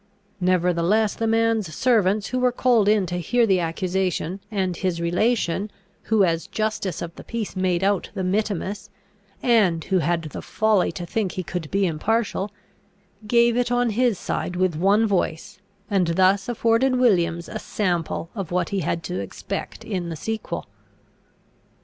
Nevertheless 0.39 1.13
the 1.13 1.27
man's 1.27 1.75
servants 1.75 2.29
who 2.29 2.39
were 2.39 2.51
called 2.51 2.87
in 2.89 3.05
to 3.05 3.19
hear 3.19 3.45
the 3.45 3.59
accusation, 3.59 4.39
and 4.49 4.75
his 4.75 4.99
relation, 4.99 5.69
who 6.05 6.23
as 6.23 6.47
justice 6.47 7.03
of 7.03 7.13
the 7.17 7.23
peace 7.23 7.55
made 7.55 7.83
out 7.83 8.09
the 8.15 8.23
mittimus, 8.23 8.89
and 9.43 9.83
who 9.83 9.99
had 9.99 10.23
the 10.23 10.41
folly 10.41 10.91
to 10.93 11.05
think 11.05 11.33
he 11.33 11.43
could 11.43 11.69
be 11.69 11.85
impartial, 11.85 12.49
gave 13.27 13.55
it 13.55 13.71
on 13.71 13.91
his 13.91 14.17
side 14.17 14.55
with 14.55 14.73
one 14.75 15.05
voice, 15.05 15.59
and 15.87 16.07
thus 16.07 16.49
afforded 16.49 16.95
Williams 16.95 17.47
a 17.47 17.59
sample 17.59 18.31
of 18.33 18.49
what 18.49 18.69
he 18.69 18.79
had 18.79 19.03
to 19.03 19.19
expect 19.19 19.83
in 19.85 20.09
the 20.09 20.15
sequel. 20.15 20.65